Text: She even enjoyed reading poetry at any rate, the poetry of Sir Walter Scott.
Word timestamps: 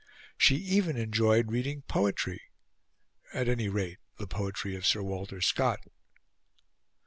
She 0.35 0.55
even 0.55 0.97
enjoyed 0.97 1.51
reading 1.51 1.83
poetry 1.83 2.41
at 3.35 3.47
any 3.47 3.69
rate, 3.69 3.99
the 4.17 4.25
poetry 4.25 4.75
of 4.75 4.83
Sir 4.83 5.03
Walter 5.03 5.41
Scott. 5.41 5.79